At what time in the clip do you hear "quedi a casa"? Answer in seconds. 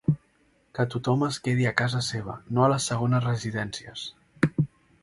1.49-2.01